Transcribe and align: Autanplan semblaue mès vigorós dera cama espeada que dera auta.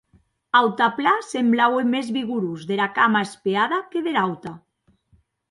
Autanplan 0.59 1.19
semblaue 1.31 1.83
mès 1.93 2.07
vigorós 2.17 2.61
dera 2.71 2.89
cama 2.97 3.21
espeada 3.27 3.77
que 3.91 4.03
dera 4.09 4.25
auta. 4.29 4.53